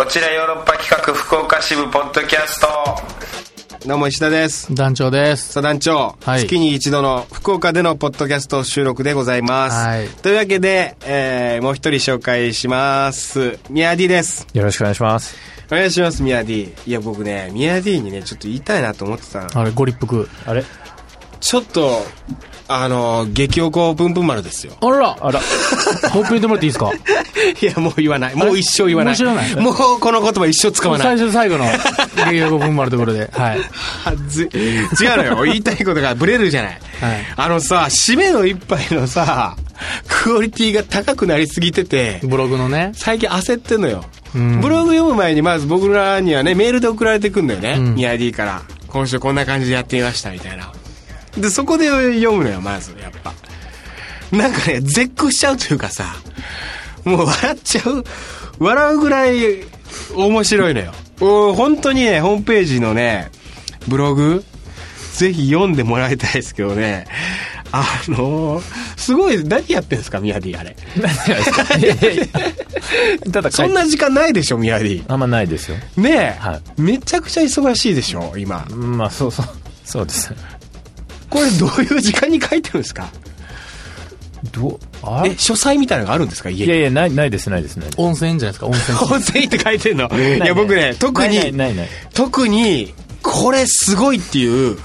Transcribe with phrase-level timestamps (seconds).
[0.00, 2.66] こちらヨーロッパ企画福岡支部ポッドキャスト
[3.86, 4.74] どうも石田です。
[4.74, 5.52] 団長です。
[5.52, 9.76] さあ団長、はい月に一度の福岡でのポッドキャスト収録でございます。
[9.76, 13.58] はいというわけで、えー、もう一人紹介します。
[13.68, 14.46] ミヤディです。
[14.54, 15.36] よろしくお願いします。
[15.70, 16.72] お願いします、ミヤディ。
[16.86, 19.60] いや、僕ね、ミヤディにね、ちょっと言いたいなと思ってたの。
[19.60, 20.24] あれ、ご立腹。
[20.46, 20.64] あれ？
[21.40, 22.06] ちょっと、
[22.68, 24.74] あの、激おこぷんぷん丸ですよ。
[24.80, 25.40] あらあら。
[26.10, 26.90] ほっぺてもらっていいですか？
[27.60, 28.34] いや、もう言わない。
[28.34, 29.12] もう一生言わない。
[29.12, 29.54] もう知らない？
[29.56, 31.18] もうこの言葉一生使わない。
[31.18, 31.64] 最初最後の、
[32.30, 33.30] 激横分丸ところで。
[33.34, 33.58] はい。
[33.58, 35.42] はずい違うのよ。
[35.44, 36.70] 言いたいことがブレるじゃない。
[36.72, 36.80] はい
[37.36, 39.56] あのさ、締めの一杯のさ、
[40.08, 42.92] クオリティが高くなりすぎてて、ブログのね。
[42.94, 44.04] 最近焦ってんのよ。
[44.34, 47.74] うんブログ読む前にまず僕らにはね、メールで送られてくんだよね。
[47.78, 48.62] うんミヤディから。
[48.88, 50.70] 今週こんな感じでやってみましたみたいな。
[51.36, 53.32] で、そこで読むのよ、まず、やっぱ。
[54.36, 56.16] なんかね、絶句しちゃうというかさ、
[57.04, 58.04] もう笑っちゃう？
[58.58, 59.64] 笑うぐらい
[60.14, 60.92] 面白いのよ。
[61.20, 63.30] お本当にね、ホームページのね、
[63.88, 64.44] ブログ、
[65.14, 67.06] ぜひ読んでもらいたいですけどね。
[67.72, 68.64] あのー
[68.96, 70.74] すごい、何やってんですか、ミヤディ、あれ。
[73.30, 75.04] ただ、そんな時間ないでしょ、ミヤディ。
[75.06, 75.76] あんまないですよ。
[75.96, 78.66] ねえ、はめちゃくちゃ忙しいでしょ、今。
[78.70, 79.46] まあ、そうそう。
[79.84, 80.34] そうです。
[81.28, 83.08] これどういう時間に書いてるんですか？
[84.52, 85.24] どう、あ？
[85.26, 86.50] え、書斎みたいなのがあるんですか？
[86.50, 86.64] 家に。
[86.66, 88.00] いやいや、ない、ないです、ないです、ないです。
[88.00, 89.12] 温泉じゃないですか、温泉地。
[89.12, 90.08] 温泉って書いてんの？
[90.08, 91.88] いや、僕ね、特に、ないない。
[92.14, 94.78] 特に、これすごいっていう、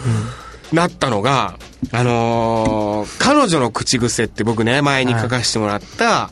[0.73, 1.57] なったのが、
[1.91, 6.31] あのー彼女の口癖って僕ね、前に書かせてもらった、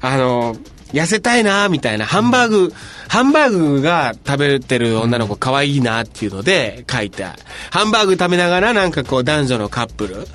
[0.00, 2.72] あのー痩せたいなみたいな、ハンバーグ、
[3.06, 7.36] ハンバーグが食べてる女の子可愛いなっていうので書いた。
[7.70, 10.26] ハンバーグ食べながらなんかこう男女のカップル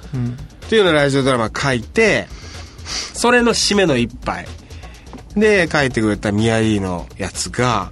[0.65, 2.27] っていうのをラジオドラマ書いて、
[3.13, 4.47] それの締めの一杯。
[5.35, 7.91] で書いてくれたミヤイのやつが、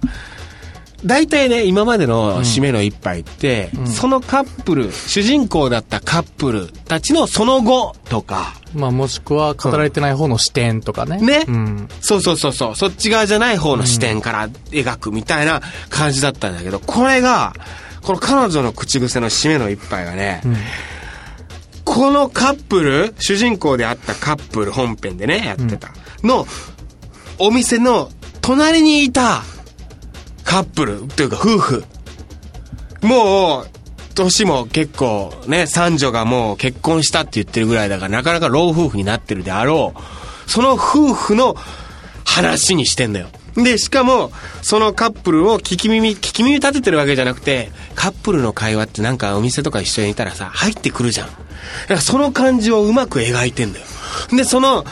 [1.05, 11.17] 大体ね、今までの締めの一杯って、そのカップル、主人公だったカップルたちのその後とか、まあ、もしくは語られてない方の視点とかね。
[11.17, 11.45] ね。
[11.47, 11.89] うん。
[11.99, 17.53] そうそうそうそう、そっち側じゃない方の視点から描くみたいな感じだったんだけど、これが、
[18.01, 20.41] この彼女の口癖の締めの一杯がね、
[21.85, 25.91] このカップル、主人公であったカップル本編でね、やってた、
[26.23, 26.47] の、
[27.39, 28.09] お店の
[28.41, 29.43] 隣にいた
[30.43, 31.83] カップルというか夫婦。
[33.01, 33.67] もう、
[34.15, 40.49] 年も結構ね、三女がもう結婚したって言ってるぐらいだから、なかなか老夫婦になってるであろう。
[40.49, 41.55] その夫婦の
[42.25, 43.27] 話にしてんだよ。
[43.55, 44.31] で、しかも、
[44.61, 51.27] そのカップルを聞き耳、聞き耳立ててるわけじゃなくて、カップルの会話ってなんかお店とか一緒にいたらさ、入ってくるじゃん。
[51.27, 53.85] だからその感じをうまく描いてんだよ。
[54.31, 54.85] で、その、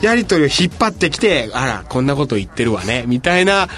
[0.00, 3.68] やりとりを引っ張ってきて、あら、こんなこと言ってるわね、みたいな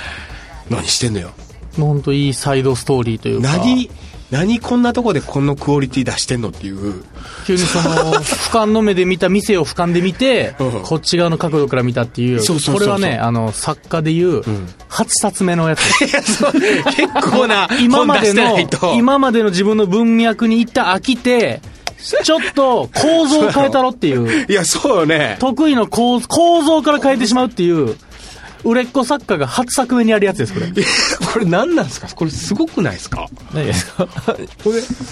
[0.70, 1.32] のにしてんのよ。
[1.76, 3.48] ほんといいサイドストーリーというか。
[3.58, 3.90] 何、
[4.30, 7.04] 何こんなとこでこのクオリティ出してんのっていう。
[7.50, 12.41] 急にその、俯瞰の目で見た店を俯瞰で見てうん、こっち側の角度から見たっていう。
[12.41, 14.41] これはね、あの、作家でいう、
[14.88, 15.83] 8冊目のやつ。
[16.00, 18.59] 結構な今までの
[18.94, 21.61] 今までの自分の文脈に一旦飽きて、
[22.22, 25.37] ちょっと構造を変えたろっていう、いや、そうよね。
[25.41, 27.97] 得意の構構造から変えてしまうっていう、
[28.65, 30.66] 売れっ子作家が初作目にやるやつです、これ。
[31.32, 32.09] これ何なんですか？
[32.15, 33.28] これすごくないですか？
[33.54, 34.06] 何ですか？
[34.06, 34.71] これ、こ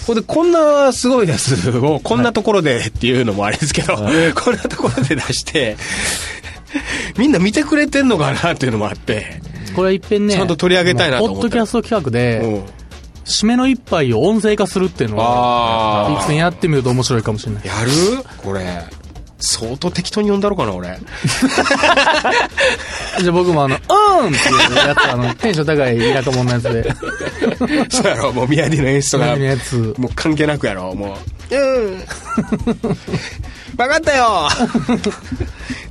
[0.09, 4.03] れでこんなすごいやつをこんなところでっていうのもあれですけど、こ
[4.51, 5.77] んなところで出して、
[7.17, 9.41] みんな見てくれてんのかなっていうのもあって、
[9.75, 12.65] これはいっぺんね、ちゃんと取り上げたいなと思ってポッドキャスト企画うで、ん。
[13.25, 17.67] 締めの一杯を音声化するっていうのは、あいつやってみると面白いかもしれない。
[17.67, 17.91] やる？
[18.39, 18.83] これ。
[19.41, 20.99] 相当適当に呼んだろうかな、俺。
[23.21, 26.95] じゃあ僕もあの、うんっていうやつ、あの、テンション高い田舎者のやつで、
[27.91, 29.95] そうやろ、もう宮城の演出が隣のやつ。
[29.97, 31.17] もう関係なくやろ、も
[31.51, 31.55] う。
[31.57, 31.99] うん。
[33.77, 34.49] 分かったよ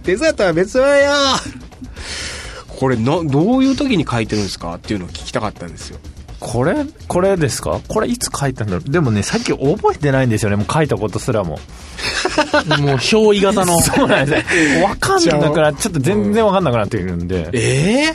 [0.03, 1.11] デザートは別はよ
[2.67, 4.75] これな、どういう時に書いてるんですか？
[4.75, 5.99] っていうのを聞きたかったんですよ。
[6.39, 6.75] これ、
[7.07, 7.79] これですか？
[7.87, 8.89] これいつ書いたんだろう？
[8.89, 10.55] でもね、さっき覚えてないんですよね。
[10.55, 11.59] もう書いたことすらも。
[12.79, 13.81] もう、憑依型の。
[13.81, 14.83] そうなんですね。
[14.83, 17.49] わかんなくな、ちょっと全然わかんなくなってくるんで。
[17.53, 18.13] ええ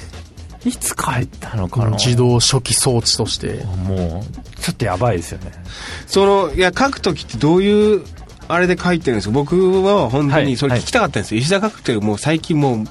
[0.64, 1.90] いつ書いたのかな？
[1.96, 3.64] 自動初期装置として。
[3.84, 5.50] もう、ちょっとやばいですよね。
[6.06, 8.04] その、いや、書く時ってどういう、
[8.46, 9.32] あれで書いてるんですか？
[9.32, 11.40] 僕は本当はいにそれ聞きたかったんですよ。
[11.40, 12.84] 石田カクテルもう最近もう、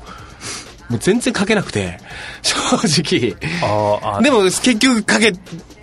[0.92, 2.00] もう全然書けなくて、
[2.44, 2.56] 正
[3.02, 4.22] 直。
[4.22, 5.34] でも結局書け、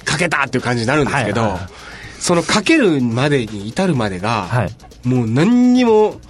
[0.08, 1.70] 書けたっていう感じになるんですけど、はいはいはい
[2.18, 5.08] その書けるまでに至るまでが、はい。
[5.08, 6.20] もう何にも、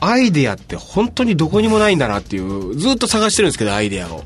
[0.00, 4.24] アイデアって本当にどこにもないんだなっていう、ずっと探してるんですけど、アイデアを。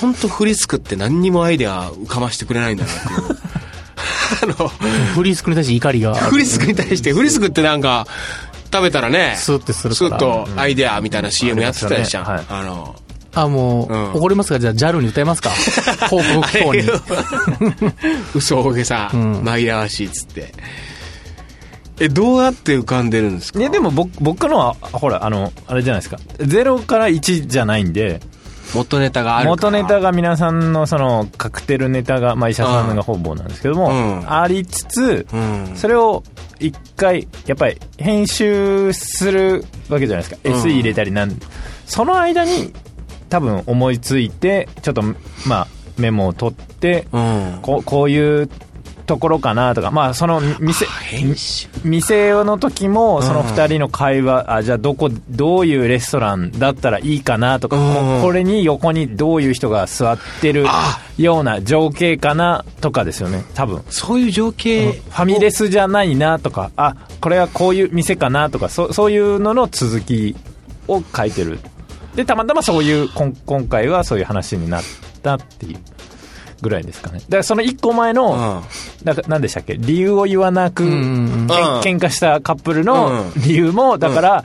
[0.00, 3.38] 本当フリスクって何にもアイデア浮かばしてくれないんだなっていう。
[4.42, 4.68] あの、
[5.14, 6.14] フリスクに対して怒りが。
[6.14, 8.06] フリスクに対して、フリスクってなんか、
[8.76, 10.20] 食べたらね、スーってするスから。
[10.20, 12.28] ッとアイデアみたいな CM やってたりじゃん。
[12.30, 12.94] ありあの、
[13.34, 15.50] あ、もう、うん怒りますかじゃあ、JAL に歌いますか？
[16.08, 16.82] 報告等に。
[18.34, 20.52] 嘘大げさ、うん紛らわしいっつって。
[21.98, 23.58] え、どうやって浮かんでるんですか？
[23.58, 26.18] ね、でも僕僕のは、ほら、あの、あれじゃないですか。
[26.38, 28.20] 0から1じゃないんで、
[28.74, 33.92] 元ネタがある元ネタが皆さんのそのカクテルネタが、まあ、医者さんがほぼなんですけども、う
[34.24, 35.76] んありつつ、うん。
[35.76, 36.22] それを
[36.58, 40.38] 一回、やっぱり編集するわけじゃないですか。
[40.44, 41.38] うん SE 入れたりなん、
[41.86, 42.72] その間に
[43.28, 45.02] 多分思いついて、ちょっと、
[45.46, 45.66] まあ、
[45.96, 47.58] メモを取って、うん。
[47.62, 48.48] こうこういう
[49.06, 50.86] ところかなとか、まあ、その店。
[51.84, 63.82] 店の時も、その二人の会話、あ、じゃあどこ、どういうレストランだったらいいかなとか、うんここれに横にどういう人が座ってるあような情景かなとかですよね、多分。
[63.88, 70.36] そういう情景、ファミレスじゃないなとか、あ、これはこういう店かなとか、そそういうのの続き
[70.88, 71.60] を書いてる。
[72.16, 73.08] で、たまたまそういう、
[73.46, 74.82] 今回はそういう話になっ
[75.22, 75.78] たっていう
[76.62, 77.18] ぐらいですかね。
[77.20, 78.62] だからその一個前の、
[79.04, 79.74] なんか何でしたっけ？
[79.74, 83.42] 理由を言わなく、うんうん喧嘩したカップルのうん。
[83.42, 84.44] 理由も、だから、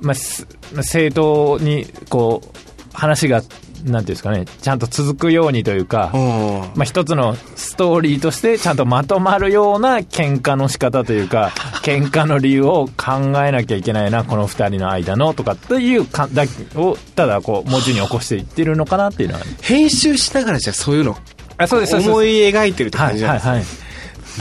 [0.00, 0.46] まあ、す
[0.82, 2.58] 正当に、こう、
[2.92, 6.60] 話が、なんていうんですかね、ちゃんと続くようにというか、うん。
[6.74, 11.52] まあ、一つのストーリーとしてちゃんとまとまるような喧嘩の仕方というか、
[11.82, 19.40] 喧嘩の理由を考えなきゃいけないな、この二人の間のとかっていうかだを、ただこう、文字に起こしていってるのかなっていうのは。
[19.62, 21.16] 編集しながらじゃあそういうの、
[21.60, 22.10] あ、そうです、そうです。
[22.10, 23.64] 思い描いてるって感じなんですねはい。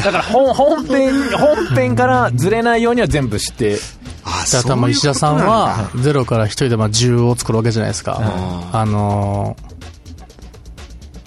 [0.04, 3.78] だから本、本編、本編からずれないようには全部して、
[4.24, 8.70] ああ石田さんは、ゼロから一人でまあ10を作るわけじゃないですか。
[8.72, 9.69] あのー、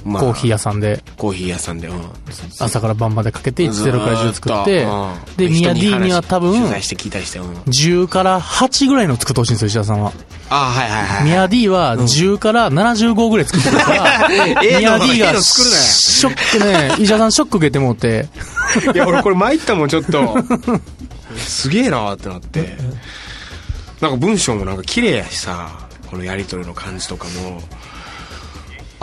[0.03, 2.03] コーヒー屋さんで、コーヒー屋さんで、うん。
[2.59, 7.55] 朝から晩までかけて、ゼロから10作ってうんミヤ D には多分、取材して聞いたりして、うん。
[7.63, 10.13] 10から8ぐらいの作ってほしいんですよ、石田さんは。
[10.51, 11.25] あはいはいはい。
[11.25, 14.37] ミヤ D は10から75ぐらい作ってるから、 ミ
[14.83, 18.29] ヤ D ええがショックね、石田さんショック受けてもうて、
[18.95, 20.37] いや、俺これ参ったもん、ちょっと。
[21.39, 22.77] すげえなーってなって。
[24.01, 25.71] なんか文章もなんか綺麗やしさ、
[26.11, 27.63] このやりとりの感じとかも。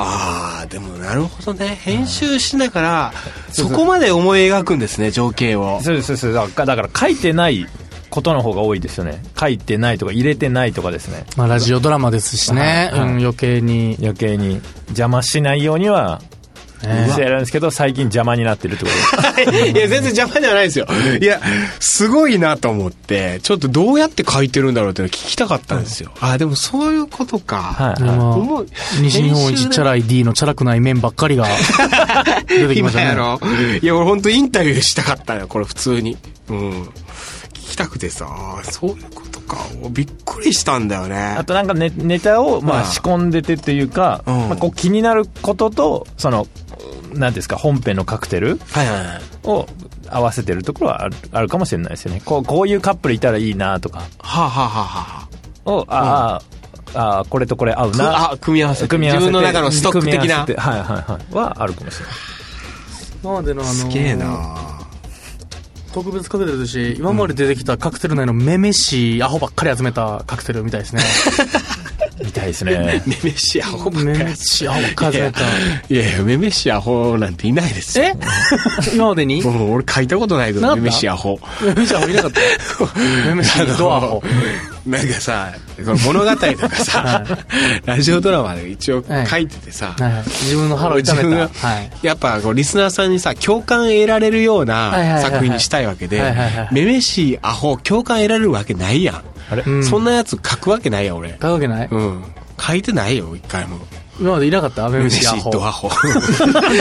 [0.02, 1.78] ああ、でもなるほどね。
[1.82, 3.14] 編集しながら、
[3.52, 5.80] そこまで思い描くんですね、情景を。
[5.84, 6.34] そうです、そうです。
[6.34, 7.68] だから、だから書いてない
[8.10, 9.22] ことの方が多いですよね。
[9.40, 11.26] 書いてないとか入れてないとかですね。
[11.36, 13.98] まあラジオドラマですしね、はいはいうん余計に。
[14.00, 16.39] 余計に邪魔しないようには、ね
[16.82, 18.92] してやるんですけど、最近邪魔になってるってこ
[19.36, 19.70] とです。
[19.72, 20.88] いや、全然邪魔ではないですよ。
[21.20, 21.42] いや、
[21.80, 26.12] すごいなと思って、ちょっとどうやって書いてるんだろうっていうの聞きたかったんですよ。
[26.20, 27.58] あ、でもそういうことか。
[27.58, 28.66] はい、は
[28.98, 29.02] い。
[29.02, 31.48] 西日本一チャラい D のチャラくない面ばっかりが
[32.48, 33.06] 出てきましたね。
[33.12, 33.40] 今やろ
[33.82, 36.18] いや、俺本当インタビューしたかったよ、これ普通に。
[36.50, 36.90] うん。
[37.54, 38.28] 聞きたくてさ、
[38.64, 39.58] そういうことか。
[39.92, 41.44] びっくりしたんだよねあ。
[41.44, 46.48] となんかネネタをまうんあ仕込んでてっていうか、うんまあ、こう気になることと、その、
[47.14, 48.60] なんですか、本編のカクテル。
[49.44, 49.68] を
[50.10, 52.22] 合わせてるところはあるあるかもしれないですよね。
[52.24, 55.28] こうこういうカップルいたらいいなとかはあ、はあはあは
[55.66, 56.42] あ、を、あ
[56.94, 58.32] あ、ああ、これとこれ合うくな。
[58.32, 58.88] あ、組み合わせて。
[58.88, 61.36] 組み合わせて自分の中のストック的なはいはいはい。
[61.36, 62.16] はあるかもしれない。
[63.22, 64.70] 今までのあのすげえな
[65.94, 71.02] 特別カクテルとして、今まで出てきたカクテル内のめめしいアホばっかり集めたカクテルみたいですね。
[72.24, 73.02] みたいですね。
[73.06, 75.40] めめしいアホばっかりめめしいアホばっかり集めた。
[75.42, 78.06] いやいや、めめしいアホなんていないですよ。
[78.06, 78.14] え？
[78.94, 79.42] 今までに？
[79.42, 81.40] もう俺書いたことないけど、なかっためめしいアホ。
[81.64, 82.40] めめしいアホいなかった。
[83.28, 84.24] めめしいドアホ。
[84.90, 87.24] なんかさ、この物語とかさ、
[87.86, 91.50] ラジオドラマで一応書いててさ、自分の腹を自分が。
[92.02, 96.34] やっぱこうリスナーさんにさ共感得られるようない作品にしたいわけで
[96.72, 99.24] めめしいアホ共感得られるわけないや
[99.66, 99.84] ん。
[99.84, 101.34] そんなやつ書くわけないやん俺。
[101.34, 101.88] 買うわけない？
[101.90, 102.24] うん。
[102.60, 103.78] 書いてないよ一回も
[104.20, 105.50] 今までいなかっためめめしいめしいアホ。
[105.52, 105.90] ドアホ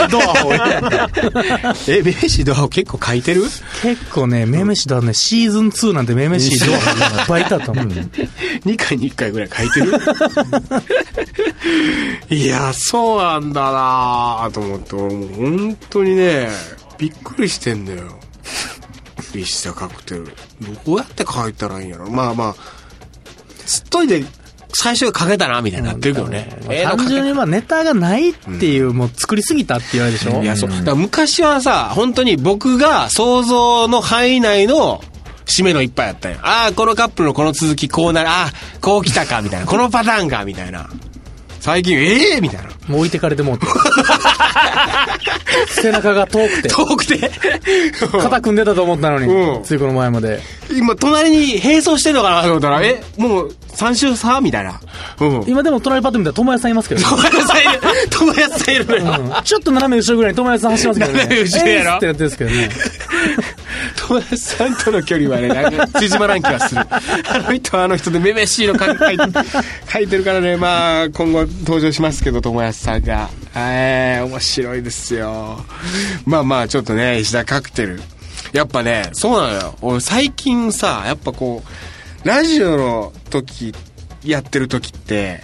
[0.09, 0.53] ドアホ。
[1.87, 3.43] えめめしいドアホ結構書いてる？
[3.81, 7.85] 結構ね、めめしドアね、シーズン2なんてめめしいドアホがいっぱいいたと思う。
[7.85, 9.93] 2回に1回ぐらい書いてる？
[12.35, 16.49] いやそうなんだなぁと思って俺もう本当にね
[16.97, 18.19] びっくりしてんだよ
[19.33, 20.25] リシタカクテル
[20.85, 22.55] どうやって書いたらいいんやろまあまあ
[23.65, 24.23] すっといて
[24.73, 30.41] 最初書けたなみたいになってるけどね、ええの書け単純にまあネタがないっていう、もう作りすぎたって言われるでしょ？
[30.43, 30.69] いや、そう。
[30.83, 35.03] だ昔はさ、本当に僕が想像の範囲内の
[35.45, 36.37] 締めの一杯やったんよ。
[36.43, 39.65] ああ、このカップルのこの続きこうなる、ああ、こう来たか、みたいな。
[39.67, 40.87] このパターンか、みたいな。
[41.59, 42.69] 最近、ええみたいな。
[42.87, 43.65] もう置いてかれてもうて。
[45.81, 46.69] 背中が遠くて。
[46.69, 47.31] 遠くて。
[48.11, 50.39] 肩組んでたと思ったのに、うんついこの前まで。
[50.71, 54.79] 今、隣に並走してんのかなと思ったら、え、もう3週差みたいな。
[55.19, 55.43] うん。
[55.47, 57.79] 今でも隣パッと見たら友達さんいますけど、友達さんいる。
[58.09, 59.21] 友達さんいるのよ。
[59.21, 61.19] うんちょっと斜め後ろぐらいに友達さん走ってますけどね。
[61.23, 62.69] 斜め後ろやろえーってやってるんですけどね。
[63.95, 66.81] 友達さんとの距離はね、なんか縮まらん気がする。
[66.81, 69.17] あの人はあの人でめめしいの書い書い
[69.91, 73.29] 書いてるからね、まあ、今後登場しますけど、友達さんが。
[73.55, 75.59] えー、面白いですよ。
[76.25, 78.01] まあまあ、ちょっとね、石田カクテル。
[78.53, 79.75] やっぱね、そうなのよ。
[79.81, 81.69] 俺最近さ、やっぱこう、
[82.23, 83.73] ラジオの時、
[84.23, 85.41] やってる時って、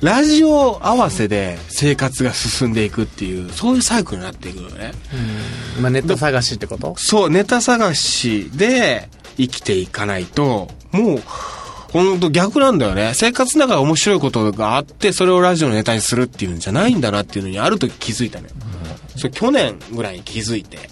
[0.00, 4.92] ラジオ合わせで生活が進んでいくっていう、そういうサイクルになっていくのね。
[5.78, 6.94] 今ネット探しってこと？
[6.96, 11.22] そう、ネタ探しで生きていかないと、もう、
[11.92, 13.12] ほんと逆なんだよね。
[13.14, 18.54] 生活の中で面白いことがあって、それをラジオのネタにするっていうんじゃないんだなっていうのに、ある時気づいたのよ。
[19.16, 20.90] それ去年ぐらいに気づいて、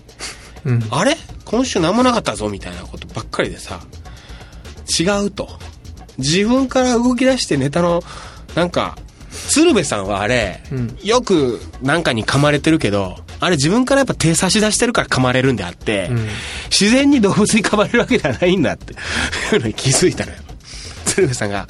[0.65, 0.87] うん。
[0.91, 1.17] あれ？
[1.45, 3.81] 今週何もなかったぞみたいなことばっかりでさ、
[4.89, 5.49] 違うと。
[6.19, 8.03] 自分から動き出してネタの、
[8.55, 8.97] なんか、
[9.49, 16.19] 鶴瓶さんはあれ、うんよくなんかに噛まれてるけど、あれ自分からやっぱ手差し出してるから噛まれるんであって、ん
[16.71, 18.97] 自然に動物に噛まれるわけではないんだって、い
[19.59, 20.39] うのに気づいたのよ。
[21.05, 21.69] 鶴瓶さんが、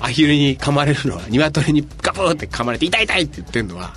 [0.00, 3.94] アヒルに噛まれるのは、鶏にガブーって噛まれて痛い痛いって言ってんのは、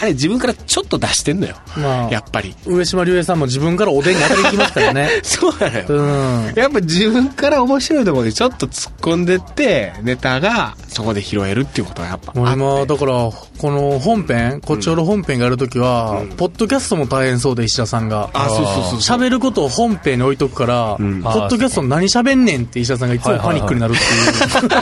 [0.00, 1.54] あれ自分からちょっと出してんのよ。
[1.76, 2.54] まあやっぱり。
[2.66, 5.08] 上島竜兵さんも自分からおでんに当たりに来ますからね。
[5.22, 5.84] そうなのよ。
[5.88, 6.52] うん。
[6.54, 18.30] やっぱ自分から面白いところでちょっと突っ込んでって、ネタがそこで拾えるっていうことはやっぱあっだから、この本編、こっちおる本編がやるときは、ポッドキャストも大変そうで、石田さんが。
[18.32, 19.18] あ、そうそうそう。
[19.18, 24.74] 喋ることを本編に置いとくから、んポッドキャスト何喋んねんって石田さんがいつもパニックになるっていう。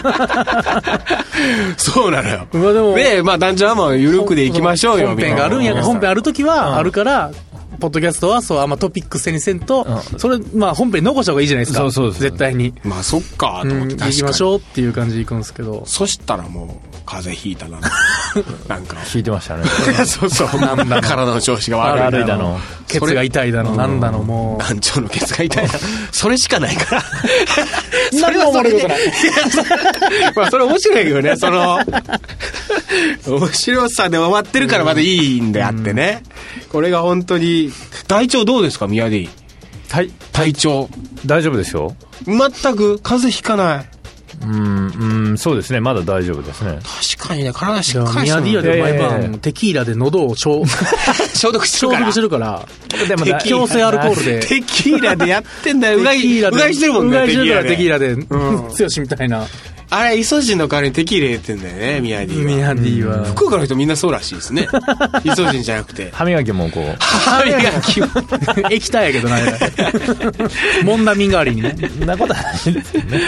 [1.76, 2.46] そうなのよ。
[2.52, 7.30] まあでもで、まあ、団長はもう緩くでいきましょうよ、本編があるんや本編あるときはあるから、
[7.82, 9.84] ポッドキャストはそう、あんまトピックスにせんと、
[10.16, 11.80] それ、まあ本編残した方がいいじゃないですか。
[11.80, 12.72] そうそうです絶対に。
[12.84, 14.46] まあ、そっか、とうん、思って、行きましう。
[14.46, 15.82] ょうっていう感じで行くんですけど。
[15.84, 17.80] そしたらもう、風邪ひいたな。
[18.68, 18.96] なんか。
[18.98, 19.64] 聞いてましたね。
[20.06, 20.60] そうそう。
[20.60, 22.60] なんだ体の調子が悪いだの。
[22.86, 24.62] ケツが痛いだの、なんだの、もう。
[24.62, 25.70] 団長のケツが痛いな。
[26.12, 27.02] それしかないから。
[28.20, 28.98] 何も思ることない。
[30.36, 31.80] まあ、それ面白いけどね、その、
[33.26, 36.22] 面白さで終わってるからまだいいんであってね。
[36.70, 37.70] これが本当に、
[38.08, 39.28] 体調どうですか、宮 D。
[39.90, 40.10] はい。
[40.32, 40.88] 体調。
[41.26, 41.94] 大丈夫ですよ。
[42.26, 42.38] 全
[42.76, 42.98] く？
[42.98, 43.86] 風邪ひかない。
[44.44, 44.86] うん、
[45.28, 45.80] うん、そうですね。
[45.80, 46.78] まだ大丈夫ですね。
[47.16, 50.64] 確かにね、体しっかりしてるミヤディアで毎晩テキーラで喉を消
[51.34, 52.00] 消毒してるから。
[52.00, 52.66] 消毒してるから、
[53.08, 54.40] でもだ強制アルコールで。
[54.46, 55.98] テキーラでやってんだよ。
[55.98, 57.92] うがい、うがいしてるもんね、うがいしてるからテキーラ。
[57.92, 59.46] ラで、うん強しみたいな。
[59.94, 62.44] あれ、イソジンの代わりにテキーラ入れてんだよね、宮 D は。
[62.44, 63.24] ミヤディは。
[63.24, 64.66] 福岡の人みんなそうらしいですね。
[65.24, 66.10] イソジンじゃなくて。
[66.12, 68.06] 歯磨きもこう、歯磨きも。
[68.70, 69.36] 液体やけどな、
[70.84, 71.76] モンダミン代わりにね。
[71.98, 73.20] そんなことはないですよね。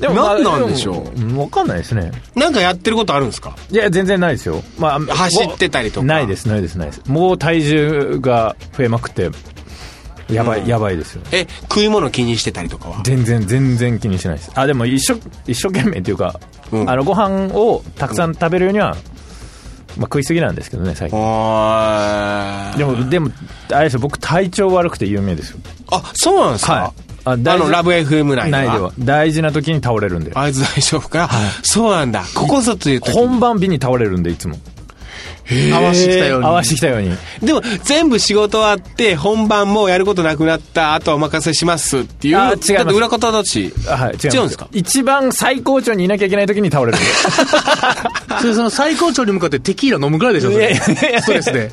[0.00, 1.20] で何なんでしょう？
[1.34, 2.10] うわかんないですね。
[2.34, 3.54] なんかやってることあるんですか？
[3.70, 4.62] いや、全然ないですよ。
[4.78, 7.02] まあ、走ってたりとかないです、ないです、ないです。
[7.06, 9.30] もう体重が増えまくって、
[10.30, 11.22] やばい、うんやばいですよ。
[11.32, 13.02] え、食い物気にしてたりとかは？
[13.04, 14.50] 全然、全然気にしないです。
[14.54, 16.40] あ、でも一生、一生懸命っていうか、
[16.72, 18.96] うんあの、ご飯をたくさん食べるようには、
[19.96, 21.18] まあ食いすぎなんですけどね、最近。
[21.20, 23.30] あでも、でも、
[23.70, 25.58] あれですよ、僕体調悪くて有名ですよ。
[25.90, 26.90] あ、そうなんですか、はい
[27.26, 28.64] ああの、ラブ FM 内では？
[28.64, 28.92] ないでは。
[28.98, 30.32] 大事な時に倒れるんで。
[30.34, 31.30] あいつ大丈夫か、
[31.62, 32.22] そうなんだ。
[32.34, 34.56] ここぞという時に本番日に倒れるんで、いつも。
[35.72, 36.46] 合わしてきたように。
[36.46, 37.10] 合わしてきたように。
[37.42, 42.38] でも、全部仕事終わって、本番もうやることなくなった、あとはお任せしますっていう。
[42.38, 43.72] あ違いますだって裏方たち。
[43.88, 44.68] あはい、違違うんですか？
[44.72, 46.98] 一番最高潮にいなきゃいけない時に倒れる。
[48.40, 51.72] それその最高潮に向かってテキーラ飲むくらいでしょ、それいやいやいやいやストレスで。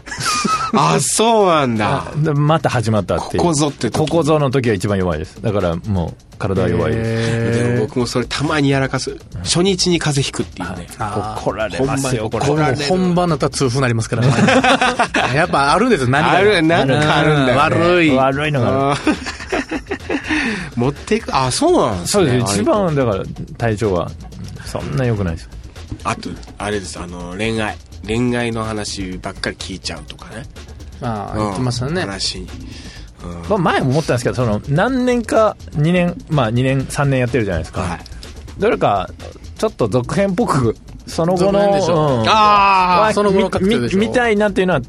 [0.73, 2.03] あ、そうなんだ。
[2.17, 3.41] でまた始まったっていう。
[3.41, 5.41] ここぞって時ここぞの時が一番弱いです。
[5.41, 7.59] だからもう、体は弱いです。
[7.59, 9.17] でもへ僕もそれたまにやらかす。
[9.43, 10.87] 初日に風邪ひくっていうね。
[10.89, 12.45] ー怒られますよ、これ。
[12.87, 14.33] 本番だったら痛風になりますからね。
[15.35, 16.37] やっぱあるんですよ、何かが。
[16.37, 17.53] ある、なんかあるんだよ、ね。
[17.55, 18.15] 悪い。
[18.15, 19.01] 悪いのがある。
[20.75, 22.25] 持っていく、あ、そうなんですね。
[22.27, 22.59] そうです。
[22.59, 23.23] 一番、だから、
[23.57, 24.11] 体調は、
[24.65, 25.49] そんな良くないですよ。
[26.03, 27.77] あと、あれです、あの、恋愛。
[28.05, 30.43] 恋愛の話ばっかり聞いちゃうとかね。
[31.01, 32.01] ああ、言ってましたうんね。
[32.01, 32.47] 話に。
[33.49, 37.81] まあ、前も思ったんですけど、その、何年か、2年、まあ、2年、3年やってるじゃないですか。
[37.81, 37.99] はい。
[38.59, 39.09] どれか、
[39.57, 40.75] ちょっと続編っぽく、
[41.07, 44.81] その後続編でしょの、うんあその後のカクテルでしょみたいなっていうのは、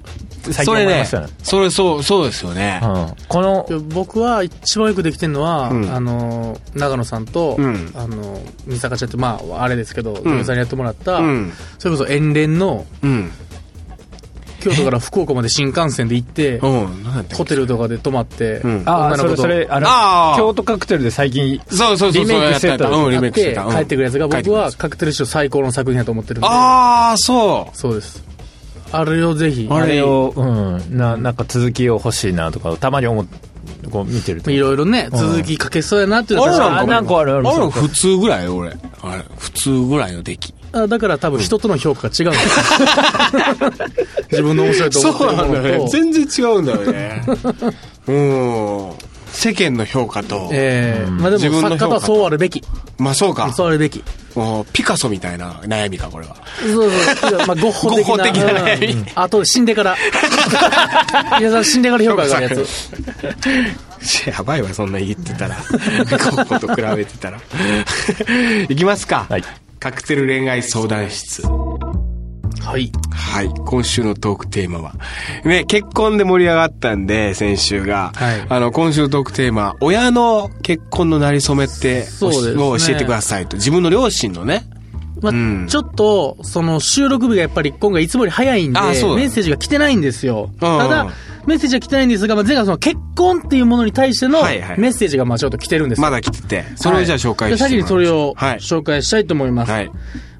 [0.43, 2.81] 最近それね思いましたね。、それそう、そうですよね。
[2.83, 3.07] うん。
[3.29, 11.53] この、で僕は一番よくできてるのは、うんあの、長野さんと、うんあの、三坂ちゃんって、まあ、あれですけど、ん嫁さんにやってもらった、うん。
[11.79, 13.31] それこそ遠連の、うん。
[14.63, 22.25] 京都から福岡まで新幹線で行って、ホテルとかで泊まって、うんああ、女の子とそれ、それ、あれあー、京都カクテルで最近、けそうそうそう。
[22.25, 23.65] リメイクしてたそうん、リメイクしてでた。
[23.65, 27.77] うん帰ってくるやつが、僕はカクテル史上最高の作品だと思ってるんで、ああ、そう。
[27.77, 28.23] そうです。
[28.93, 33.27] あれをぜひ、あれを、うん、な、なんか続きを欲しいなとか、たまに思っ
[33.91, 34.51] こう見てると。
[34.51, 38.71] いろいろね、続きかけそうやなっていうのはあれなんか確かになんかあるある普通ぐらいよ、俺。
[39.03, 40.55] あれ、普通ぐらいの出来。
[40.73, 42.61] あだから多分人との評価が違うんです
[44.33, 47.23] 自分の面白いと思ってるものと、全然違うんだよね。
[48.09, 48.93] うん。
[49.33, 52.63] 世間の評価と、ええまあで自分の評価も作家とはそうあるべき。
[52.99, 53.53] まあそうか。
[53.53, 54.03] そうあるべき。
[54.35, 56.37] もうピカソみたいな悩みか、これは。
[56.61, 57.39] そうそう。
[57.39, 58.15] まあ、ゴッホ的な。
[58.15, 59.97] ゴッホ的な悩みうんあと、死んでから。
[61.39, 64.29] 皆さん死んでから評価があるやつ。
[64.29, 65.57] やばいわ、そんな言ってたら。
[65.57, 65.65] ゴ
[66.17, 67.39] ッホと比べてたら。
[68.69, 69.27] いきますか。
[69.29, 69.45] はい
[69.83, 71.43] カクテル恋愛相談室。
[71.43, 72.93] はい。
[73.11, 73.49] はい。
[73.49, 74.95] 今週のトークテーマは。
[75.45, 78.13] ね、結婚で盛り上がったんで、先週が。
[78.15, 83.57] はいあの、今週のトークテーマ、親の結婚のなりそめって、そうですねを教えてくださいと。
[83.57, 84.63] 自分の両親のね。
[85.23, 90.51] まあうんちょっと、その収録日がやっぱり今回いつもより早いんで、メッセージが来てないんですよ。
[90.53, 91.09] うんただ、
[91.47, 96.65] メッセージは来てないんですが、まあ、前回その結婚っていうものに対してのメッセージがまあちょっと来てるんですよまだ来てて。
[96.77, 98.57] それをじゃあ紹介してはいじゃあ先にそれをはい。
[98.59, 99.73] 紹介したいと思います。
[99.73, 99.91] はい。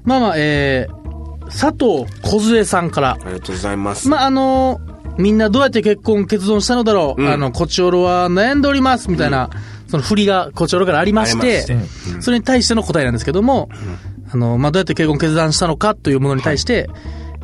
[0.03, 3.11] まあまあ、えー、佐藤梢さんから。
[3.11, 4.07] ありがとうございます。
[4.07, 4.79] まあ、あの
[5.17, 9.49] みんなどうやって結婚決断したのだろう、うんあの、コチオロは悩んでおります、みたいな、
[9.87, 13.69] その振りがコチオロからありまして、ありましてそれに対しての答えなんですけども、
[14.33, 16.89] あの、まあ、どうやって結婚決断したのかというものに対して、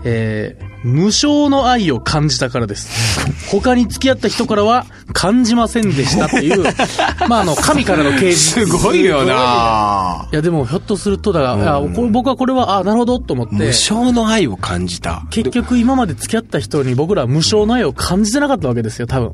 [0.03, 3.19] えー無償の愛を感じたからです。
[3.51, 6.63] 他に付き合った人からは感じませんでしたっていう、
[7.27, 8.65] まあ、あの、神からの啓示。
[8.65, 13.55] すごいよないや、でも、ひょっとすると、だから、あこれ僕はこれは、あなるほど、と思って。
[13.55, 15.23] 無償の愛を感じた。
[15.31, 19.31] 結局今まで付き合った人に僕らは無償の愛を感じてなかったわけですよ、多分。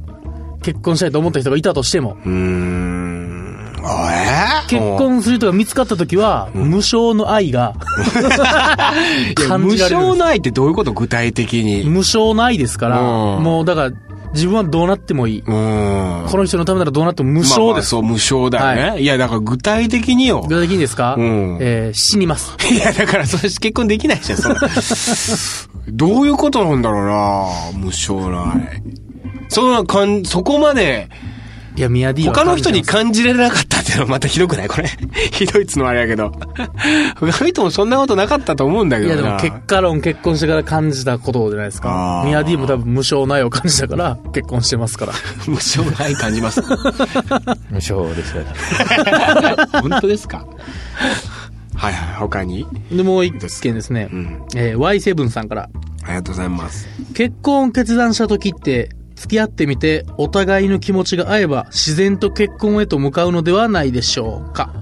[0.63, 2.17] 結婚したいと思った人がいたとしても。
[2.25, 3.54] うーん。
[4.67, 7.73] 結婚する人が見つかった時は、無償の愛が
[9.37, 11.83] 無感じられる償の愛ってどういうこと具体的に？
[11.83, 13.91] 無償の愛ですから、うんもうだから、
[14.33, 15.41] 自分はどうなってもいい。
[15.41, 17.59] この人のためならどうなっても無まあ償です。
[17.59, 20.41] まあそう、無償だよね。、はいや、だから具体的によ。
[20.47, 22.55] 具体的にですか、うんえー死にます。
[22.69, 24.49] いや、だからそれ結婚できないじゃん、そ。
[25.87, 28.81] どういうことなんだろうな無償の愛。
[29.47, 31.07] そんなかん、そこまで、
[31.75, 34.67] いや、ミヤディは他の人に感感じられなかったっていうのはまたひどくない？
[34.69, 34.87] これ。
[35.31, 36.31] ひどいっつのはあれやけど。
[37.19, 39.15] 他の人もそんなことなかったと思うんだけどな。
[39.15, 42.25] や、でも結果論結婚してから感じたことじゃないですあかー。
[42.27, 45.13] ミヤディも多分無償の愛を感じたから、結婚してますから。
[45.47, 46.61] 無償の愛感じます。
[46.61, 48.47] 無償ですよね。
[49.81, 50.45] 本当ですか？
[51.75, 52.65] はいはい、他に？
[52.89, 54.07] で、もう一件ですね。
[54.11, 54.41] うん。
[54.55, 55.69] えー Y7 さんから。
[56.03, 56.87] ありがとうございます。
[57.15, 64.73] 結婚を決断した時って、付き合ってみて、お互いの気持ちが合えば、自然と結婚へと向かうのではないでしょうか。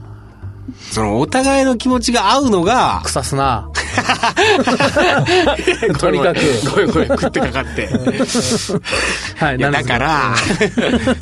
[0.92, 3.70] その、お互いの気持ちが合うのが、腐すな
[6.00, 6.40] とにかく
[6.72, 7.90] ごめんごめん、食ってかかって。
[9.36, 10.36] はい、だから、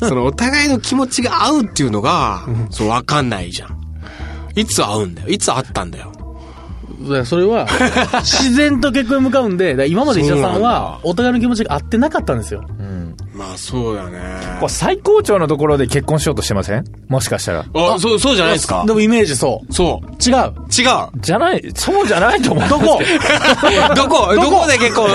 [0.00, 3.76] その、お互いの気持ちが合うっていうのが、そう、わかんないじゃん。
[4.54, 5.28] いつ合うんだよ。
[5.28, 6.11] いつ会ったんだよ。
[7.04, 7.66] いやそれは、
[8.20, 12.62] 自然と結婚へ向かうんで、今まで石田さんは、お互いの気持ちが合ってなかったんですよ。
[13.34, 14.18] まあ、そうだね。
[14.60, 16.84] これ最高潮のところで結婚しようとしてません？
[17.08, 17.64] もしかしたら。
[17.74, 18.84] あ、そう、そうじゃないですか？
[18.86, 19.72] でもイメージそう。
[19.72, 20.06] そう。
[20.30, 20.36] 違う。
[20.36, 21.20] 違う。
[21.20, 22.68] じゃない、そうじゃないと思う。
[22.68, 23.00] どこ？
[23.96, 24.66] どこ、どこ？
[24.66, 25.08] で結婚？
[25.10, 25.14] え？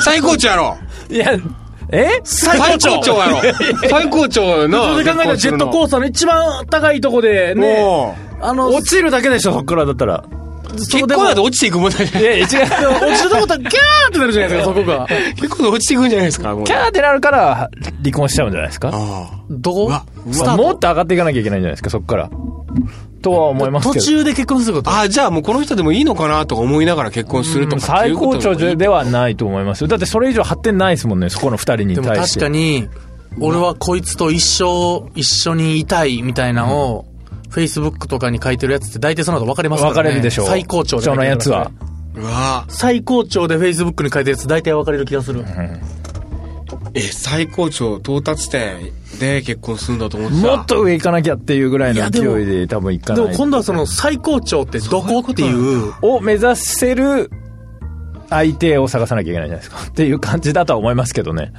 [0.00, 0.76] 最高潮やろ
[1.10, 1.32] いや、
[1.92, 2.08] え？
[2.24, 3.40] 最最高潮やろ
[3.90, 4.94] 最高潮の。
[4.94, 10.24] それで考えたらジェットコースターの一番高いとこでね、もあの、落ちるだけでしょ、そっからだったら。
[10.74, 12.10] う、結婚だと落ちていくもんだね。
[12.14, 12.48] いやいや、違う。
[12.48, 15.06] でも落ちるとこだったらギャーってなるじゃないですか、そこが。
[15.36, 17.70] 結婚で落ちていくんじゃないですか、もうキャーってなるから、
[18.02, 19.30] 離婚しちゃうんじゃないですかああ。
[19.50, 22.30] どこうわまあスタートもっと上がっていかなきゃいけないんじゃないですか、そっから。
[23.22, 24.00] とは思いますけど。
[24.00, 24.90] 途中で結婚すること。
[24.90, 29.88] ああ、じゃあもうこの人でもいいのかなとか思いながら結婚するとか最高潮ではないと思いますよ。
[29.88, 32.40] だってそれ以上発展ないですもんね、そこの二人にでも確対して。
[32.40, 32.88] かに、
[33.40, 37.06] 俺はこいつと一生一緒にいたいみたいなのを、
[37.54, 39.94] Facebook とかに書いてるやつって大体その後分かれますからね。
[39.94, 40.46] 分かれるでしょう。
[40.46, 41.70] 最高潮じゃそのやつは。。
[42.16, 45.44] うわ最高潮で Facebook に書いてるやつ大体分かれる気がする。
[46.94, 50.46] え、最高潮到達点で結婚するんだと思ってた？
[50.46, 53.24] もっと上行かなきゃっていうぐらいの勢いで多分行かない。
[53.24, 57.30] でも今度はその最高潮ってどこっていう、を目指せる
[58.30, 59.90] 相手を探さなきゃいけないじゃないですか。
[59.90, 61.52] っていう感じだとは思いますけどね。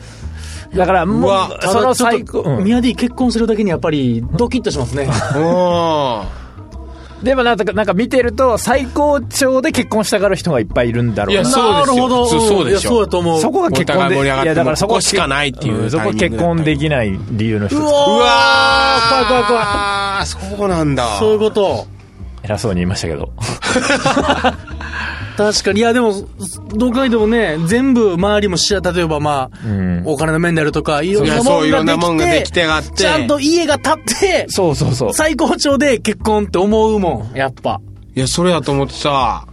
[0.73, 5.07] だから、もうその最高、うんミヤディ結婚してるだけにやっぱりドキッとしますね。
[7.23, 11.49] でもなんか、なんか見てると、最高潮で結婚したがる人がいっぱいいるんだろういやな。
[11.49, 12.25] そうですよなるほど。
[12.27, 13.41] そうそうでしょそうだと思う。
[13.41, 17.79] そこが結婚で、い盛り上がっていやだからそこしかないっていうんそこ結婚できない理由の一つ。
[17.79, 21.17] うわー怖い怖い怖いそうなんだ。
[21.17, 21.87] そういうこと。
[22.43, 23.31] 偉そうに言いましたけど。
[25.37, 25.79] 確かに。
[25.79, 26.13] いや、でも、
[26.75, 35.13] どう考えてもね、全部周りもし例えばまあ、んお金の面であるとか、いろんなそういろんなもんができもんができてて、があってちゃんと家が建って、そうそうそう。
[35.13, 37.81] 最高潮で結婚って思うもん、やっぱ。
[38.15, 39.45] いや、それやと思ってさ、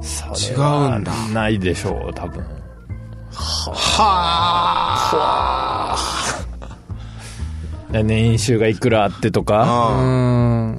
[0.00, 2.44] そ違うんだないでしょう、多分。
[3.36, 5.96] は
[6.38, 6.43] で
[8.02, 9.94] 年収がいくらあってとうか。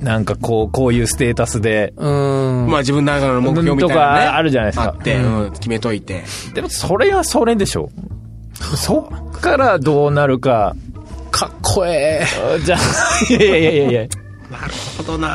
[0.02, 2.70] なんかこう、こういうステータスで、うーん。
[2.70, 6.24] まあ自分の中の目標みたいな、ね、とかあるじゃないですかあって、うん、決めといて。
[6.54, 7.90] でもそれはそれでしょ。
[8.76, 10.76] そっからどうなるか、
[11.32, 12.22] かっこえ
[12.56, 12.60] え。
[12.60, 14.02] じゃあ、いやいやいやいやいや。
[14.50, 15.28] なるほどな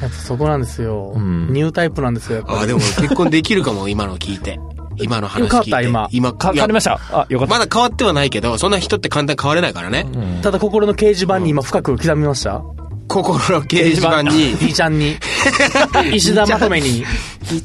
[0.00, 1.14] やっぱそこなんですよ。
[1.16, 4.58] んニュータイプなんですよ、やっぱあ、でも結婚できるかも、今の聞いて。
[4.98, 5.70] 今の話聞いて。
[5.70, 6.98] 変わった今今、変わりました？
[7.12, 7.54] あ、よかった。
[7.58, 10.06] まだ変わってはないけど、そんな人って簡単に変われないからね。
[10.10, 10.42] り。
[10.42, 12.62] ただ心の掲示板に今深く刻みました？
[13.08, 15.16] 心の掲示板に、?D ちゃんに。
[16.12, 17.04] 石田まとめに。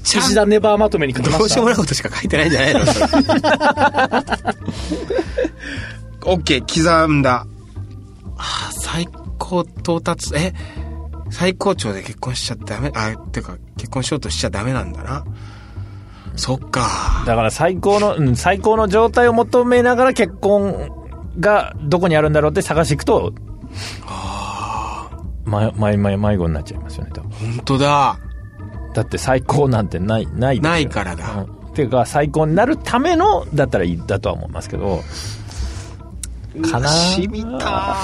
[0.04, 1.40] 石田ネバーまとめに書きまし。
[1.40, 2.80] どうしたようもないことしか書いてないんじゃないの？
[6.26, 7.48] オッケー、刻んだ。
[8.38, 9.08] あー最
[9.40, 10.54] 高到達、え？
[11.32, 12.92] 最高潮で結婚しちゃダメ？
[12.94, 15.24] あ、てか、結婚しようとしちゃダメなんだな。
[16.36, 17.24] そっか。
[17.26, 20.92] だから最高の、うん、最高の状態を求めながら結婚
[21.40, 23.34] がどこにあるんだろうって探していくと、
[25.46, 27.32] ま、迷迷迷子になっちゃいますよね、多分。
[27.32, 28.20] 本当だ。
[28.94, 35.02] だって最高なんてない、ないですよないからだうんっていうか、最高になるための、だったらいい、だとは思いますけど、
[36.70, 37.96] かなしみた。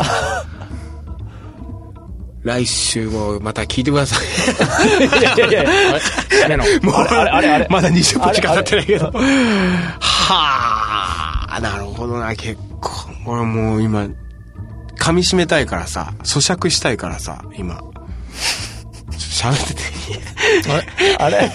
[2.47, 5.19] 来週もまた聞いてください。
[5.19, 6.63] いやいやいや目の。
[6.81, 9.11] もうあれあれあれあれまだ20分しか経ってないけど。
[9.99, 12.91] はあ、なるほどな、結構。
[13.25, 14.07] 俺もう今、
[14.97, 17.79] 噛み締めたいからさ、咀嚼したいからさ、今。
[19.11, 19.83] 喋っててい
[20.15, 20.19] い
[21.19, 21.51] あれ？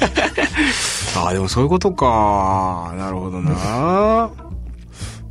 [1.16, 2.92] あ あ、でもそういうことか。
[2.96, 4.31] なるほどな。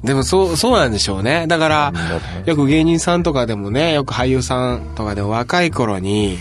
[0.04, 1.46] でもそう、そうなんでしょうね。
[1.48, 1.94] だから、
[2.46, 6.40] よく芸人さんとかでもね、よく俳優さんとかでも若い頃に、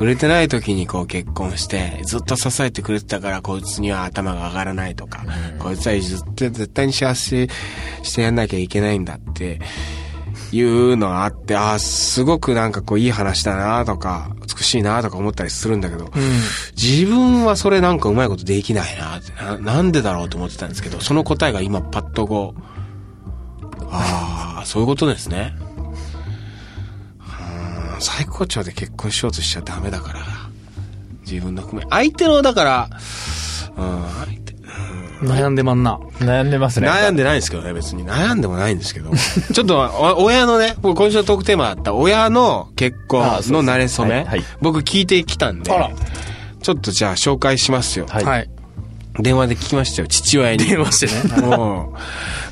[0.00, 5.24] 売れてない時にこう結婚して、ずっと支えてくれてたから、こいつには頭が上がらないとか、
[5.58, 7.48] こいつはずっと絶対に幸せ
[8.02, 9.60] してやんなきゃいけないんだって、
[10.52, 16.10] いうのがあって、ああ、すごくなんかこういい話だなとか、美しいなとか思ったりするんだけど、
[16.76, 22.77] 自分はそれなんかうまいことできないなってな、なんでだろうと思ってたんですけど、その答えが今パッとこう、
[23.90, 25.54] ああ、そういうことですね。
[25.62, 25.68] うん
[28.00, 30.20] 最高潮で結婚しようとしちゃダメだから。
[31.30, 31.86] 自分の含め。
[31.90, 32.90] 相手の、だから、
[33.76, 34.54] うん、相手、
[35.20, 35.98] 悩んでまんな。
[36.18, 36.88] 悩んでますね。
[36.88, 38.06] 悩んでないんですけどね、別に。
[38.06, 39.10] 悩んでもないんですけど。
[39.52, 39.78] ちょっと、
[40.18, 45.70] お親のね、僕今週のトークテーマだった、親の結婚の馴れ初め、はいはい僕聞いてきたんで
[46.62, 48.06] ちょっとじゃあ紹介しますよ。
[48.08, 48.50] はいはい。
[49.20, 50.64] 電話で聞きましたよ、父親に。
[50.64, 51.42] 電話してね。
[51.42, 51.98] もう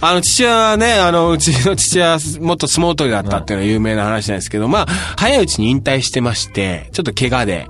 [0.01, 7.69] あの、父親はね、あの、うちの父親は元相撲取りだったっていうのは有名な話なんですけど、まあ、早いうちに引退してまして、ちょっと怪我で。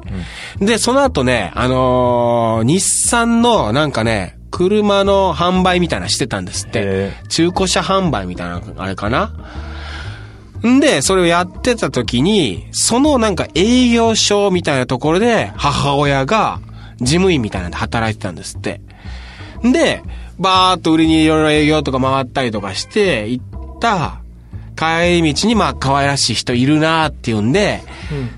[0.61, 7.13] で、その後ね、あのー日産のなんかね、車の販売みたいなのしてたんですってへ。
[7.29, 9.33] 中古車販売みたいな、あれかな
[10.67, 16.61] んで、それをやってた時に、そのなんか営業所みたいなところで、母親が
[16.99, 18.81] 事務員みたいなんで働いてたんですって。
[19.63, 20.03] で、
[20.39, 23.45] バーっと売りにいろいろ営業とか回ったりとかして、行っ
[23.81, 24.21] た
[24.77, 27.83] 帰り道にまあ可愛らしい人いるなーっていうんで、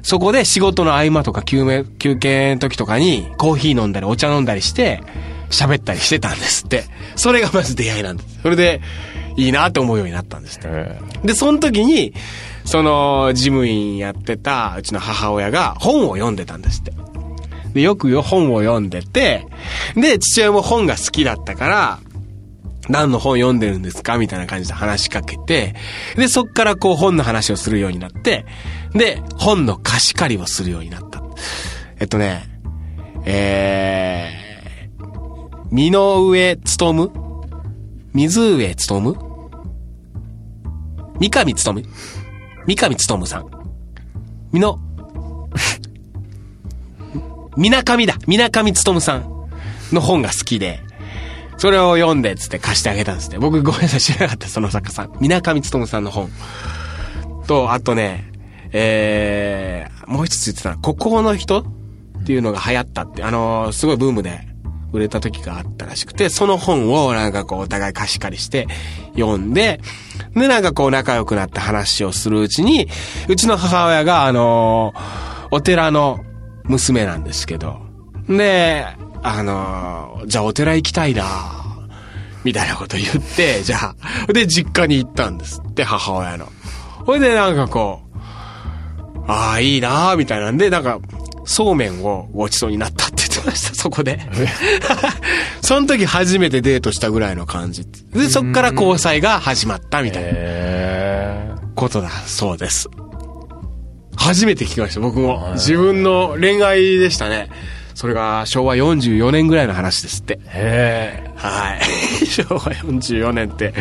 [0.03, 5.03] そこで仕事の合間とか休め休憩の時とかにコーヒー飲んだりお茶飲んだりして、
[5.51, 6.85] 喋ったりしてたんですって。
[7.17, 8.41] それがまず出会いなんです。
[8.43, 8.81] それで、
[9.37, 10.69] いいなって思うようになったんですって。
[10.71, 12.13] えで、その時に、
[12.65, 16.93] その、事務員やってたうちの母親が本を読んでたんですって。
[17.73, 19.47] で、よくよ本を読んでて、
[19.95, 21.99] で、父親も本が好きだったから、
[22.89, 24.17] 何の本読んでるんですか？
[24.17, 25.75] みたいな感じで話しかけて、
[26.17, 28.47] で、そっからこう本の話をするようになって、
[28.95, 31.23] で、本の貸し借りをするようになった。
[32.01, 32.45] えっとね、
[33.25, 37.11] えー、身の上勤
[38.15, 39.15] 水上勤
[41.21, 41.83] 三上勤
[42.67, 43.47] 三上勤さん。
[44.51, 44.79] みの、
[47.59, 48.15] みなかみだ。
[48.27, 49.39] みなかみ勤さん。
[49.93, 50.81] の本が好きで、
[51.57, 53.39] それを読んでつって貸してあげたんですね。
[53.39, 55.13] 僕ごめんなさい知らなかった、その作家さん。
[55.21, 56.31] 水上勉さんの本。
[57.47, 58.31] と、あとね、
[58.73, 61.65] えー、もう一つ言ってたの、孤高の人っ
[62.25, 64.47] ていうのが流行ったって、あのーすごいブームで
[64.93, 68.69] 売れた時があったらしくて、その本をなんかこうお互い貸し借りして
[69.15, 69.81] 読んで、
[70.35, 72.89] でなんかこう仲良くなって話をするうちに、
[73.29, 76.21] うちの母親があのーお寺の
[76.69, 77.81] 娘なんですけど、
[78.29, 78.87] で、
[79.23, 81.25] あのーじゃあお寺行きたいな
[82.45, 83.95] みたいなこと言って、じゃ
[84.29, 86.49] あ、で実家に行ったんですって、母親の。
[87.07, 90.99] ほいでなんかこう、ああ、いいなーみたいなんで、なんか、
[91.45, 94.21] そうめんをごちそうになったって言ってました、 そこで。
[95.63, 97.87] その時初めてデートしたぐらいの感じ。
[98.13, 102.89] で、そっから交際が始まったみたいなへことだそうです。
[104.19, 105.53] 初めて聞きました、僕も。
[105.55, 107.51] 自分の恋愛でしたね。
[107.95, 110.39] それが昭和44年ぐらいの話ですって。
[110.55, 111.25] え。
[111.25, 111.81] へはい。
[112.27, 113.73] 昭和44年って、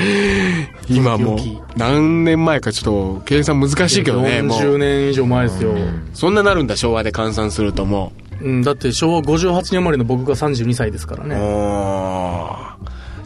[0.89, 1.39] 今もう
[1.76, 4.78] 何年前かちょっと計算難しいけどね、も40う。
[4.78, 5.76] 年以上前ですよ。
[6.13, 11.28] そんななるんだ、昭和で換算するともうん、だって昭和58年生まれの僕が32歳ですからう。
[11.28, 11.36] ね。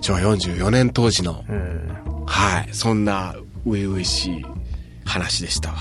[0.01, 1.89] 昭和44年当時の、うん
[2.25, 4.45] はい、そんな初々しい
[5.05, 5.77] 話でしたわ。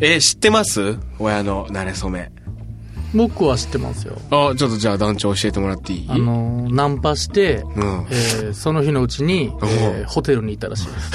[0.00, 0.98] えー知ってます？
[1.18, 2.30] 親の馴れ初め。
[3.14, 4.16] 僕は知ってますよ。
[4.30, 6.06] あ、ちょっとじゃあ団長教えてもらっていい？
[6.08, 11.12] あの、ナンパして、うんえーその日のうちに、えーホテルに行ったらしいです。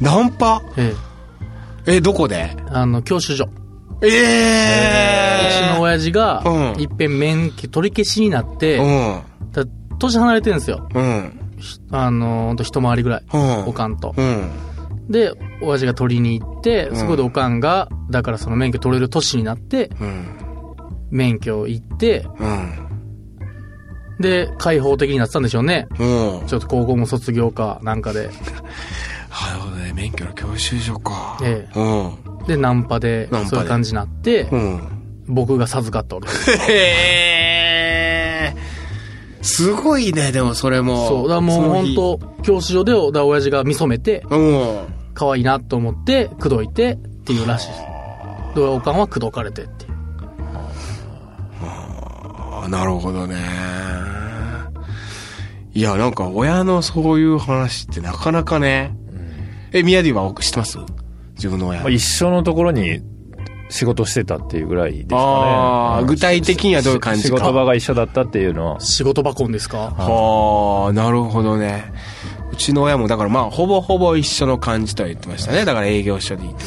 [0.00, 0.62] ナンパ？
[0.76, 0.94] え
[1.86, 2.54] え、どこで？
[2.56, 3.44] ーあの、教習所。
[3.44, 9.22] うえちの親父がう、んいっぺん免許取り消しになって、うん。
[9.52, 9.64] だ
[9.98, 10.86] 年離れてるんですよ。
[10.94, 11.40] うん。
[11.90, 13.24] あの、ほんと一回りぐらい。
[13.32, 14.14] うんおかんと。
[14.16, 14.50] うん。
[15.08, 20.26] で、親父が取りに行って、そこでおかんが、だからその免許取れる年になって、うん。
[21.10, 22.86] 免許行って、うん。
[24.20, 25.86] で、開放的になってたんでしょうね。
[25.98, 26.46] うん。
[26.46, 28.24] ちょっと高校も卒業か、なんかで。
[28.24, 29.92] なるほどね。
[29.94, 31.38] 免許の教習所か。
[31.42, 32.46] ええうん。
[32.46, 34.80] で、ナンパでそういう感じになって、うん。
[35.28, 36.50] 僕が授かったわけです。
[36.50, 36.56] へ
[38.52, 38.56] え。
[39.42, 41.08] すごいね、でもそれも。
[41.08, 41.28] そう。
[41.28, 44.95] だもう本当教師所で、だ親父が見初めて、うん。
[45.16, 47.80] 可愛いなと思って、口説いてっていうらしいです。
[48.54, 49.92] で、おかんは口説かれてっていう。
[51.62, 53.36] あなるほどね。
[55.72, 58.94] いや、なんか親のそういう話ってなかなかね。
[59.72, 60.78] え、ミヤディは知ってます？
[61.34, 61.80] 自分の親。
[61.80, 63.00] まあ一緒のところに
[63.68, 65.20] 仕事してたっていうぐらいですかね。
[65.20, 68.80] あーうん具体的にはどういう感じか仕事場が一緒だったっていうのは。
[68.80, 71.92] 仕事箱ですかはあ、なるほどね。
[72.56, 75.66] うちの親も、だからまあ、ほぼほぼ一緒の感じとは言ってましたね。
[75.66, 76.64] だから営業所でいいって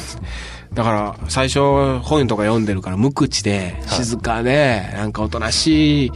[0.74, 6.12] だから、最初、本とか読んでるから、無口で、静かで、なんかおとなしい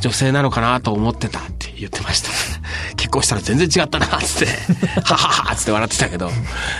[0.00, 2.28] 女性なのかなと思ってたって言ってました。
[2.96, 4.52] 結婚したら全然違ったな、つって、
[5.00, 6.30] はははつって笑ってたけど、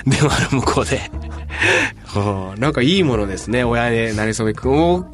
[0.06, 1.10] 電話の向こうで。
[2.04, 5.06] はあなんかいいものですね、親で、なれそめくん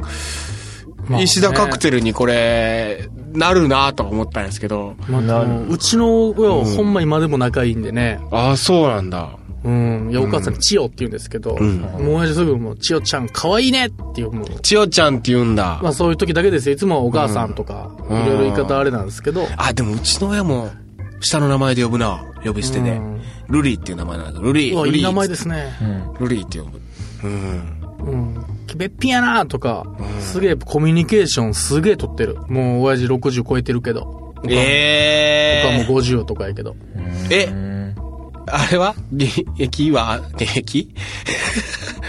[1.20, 4.94] 石田カクテルにこれ、なるなと思ったんですけど。
[5.08, 8.20] まあ、うちの親はほんま今でも仲いいんでね。
[8.30, 9.30] ああ、そうなんだ。
[9.64, 10.08] うん。
[10.10, 15.80] いや、お母さん、千代って言うんですけど、んもう親父すぐもう、千代ちゃん可愛いねっていう、もう、千代ちゃんって言うんだ。
[15.82, 16.74] まあそういう時だけですよ。
[16.74, 20.70] いつもはお母さんとか、いろいろ言い方あれなんですけど、あ、でもうちの親も、
[21.20, 22.24] 下の名前で呼ぶな。
[22.44, 23.22] 呼び捨てでうん。
[23.48, 24.74] ルリーっていう名前なんだけど、ルリー。
[24.74, 24.98] うわ、ルリー。
[24.98, 25.72] いい名前ですね。
[26.18, 26.80] ルリーって呼ぶ。
[27.24, 27.82] うん。
[28.00, 28.44] うん。
[28.76, 29.86] べっぴんやなとか、
[30.20, 32.36] すげえコミュニケーションすげえ取ってる。
[32.48, 34.34] もう親父60超えてるけど。
[34.36, 36.74] 僕はえもう50とかやけど。
[37.30, 37.48] え。
[37.48, 37.94] え、
[38.48, 38.94] あれは？
[39.14, 40.94] 現役は現役？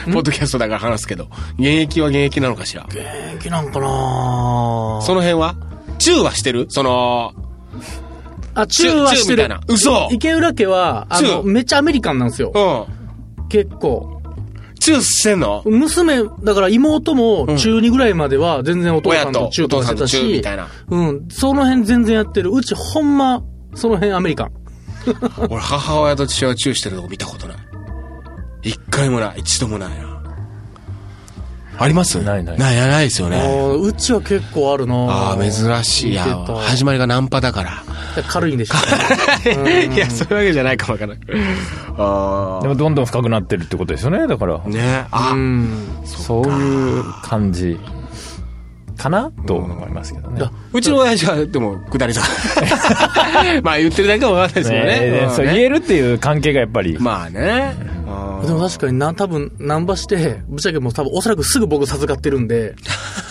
[0.06, 2.86] ポッドキャストだから話すけど、現役は現役なのかしら？
[2.90, 2.98] 現
[3.36, 5.56] 役なんかなその辺は？
[6.00, 6.66] チューはしてる？
[6.70, 7.34] その、
[8.56, 9.62] あ、チューはしてるみたいな。
[9.68, 12.52] 嘘池浦家は、あの、めっちゃアメリカンなんですよ。
[12.54, 13.48] うん。
[13.48, 14.13] 結構。
[14.84, 22.52] チューしてんの娘、だから妹も中2ぐらいまでは全然お父さんとチューとかしてたしみたいな、うん、その辺全然やってる。
[22.52, 23.42] うちほんま、
[23.76, 24.52] その辺アメリカン。
[25.50, 27.58] 俺、母親と父親がチューしてるとこ見たことない。
[28.64, 29.40] 一回もない。
[29.40, 30.13] 一度もないな。
[31.78, 32.22] あります？
[32.22, 33.38] ないないない、ないですよあね。
[33.38, 36.12] ーうちは結構あるなああ、珍しい。
[36.12, 36.24] いや
[36.62, 37.72] 始まりがナンパだから。
[38.28, 38.76] 軽いんでしょ
[39.60, 39.86] うね。
[39.96, 41.20] いや、そういうわけじゃないかもわからない。
[41.98, 44.28] あでもどんどん深くなってるってことですよね。
[44.28, 45.88] だからあ。、ねあう、ん。
[46.06, 47.80] そういう感じ
[49.04, 50.40] かなと思いますけどね。
[50.40, 52.26] だうちの親父は、でも、下り坂。
[53.62, 55.30] まあ、言ってるだけかもわかんないですけどねね。
[55.36, 56.98] そう言えるっていう関係がやっぱり。
[57.00, 57.76] まあね。
[58.46, 62.76] でも確かにな、多分、ナンパして、ぶっちゃけもう多分おそらくすぐ僕授かってるんで、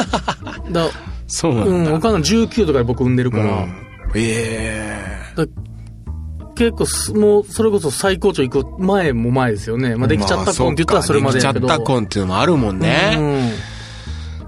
[0.70, 0.88] だ
[1.26, 1.94] そうなうんん、だ。
[1.94, 3.72] お母さん19とかで僕産んでるから、うん
[4.14, 4.94] え
[5.35, 5.46] だ
[6.54, 9.96] 結構す、もう、それこそ最高潮行く前も前ですよね。
[9.96, 11.66] まあ、えできちゃった婚って言ったらそれまでやけど。
[11.66, 13.16] できちゃった婚っていうのもあるもんね。
[13.18, 13.50] うん。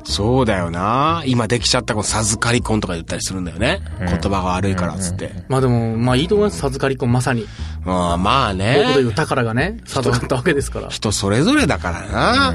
[0.04, 1.22] そうだよな。
[1.26, 3.80] 今できちゃった婚、授かり婚とか言ったりするんだよね。
[4.00, 5.32] 言葉が悪いからっつって。
[5.48, 6.60] まあでも、まあいいと思います。
[6.60, 7.46] 授かり婚、まさに。
[7.86, 9.10] ああまあ僕で言ね。
[9.10, 10.88] う宝がね、授かったわけですから。
[10.88, 12.54] 人それぞれだからな。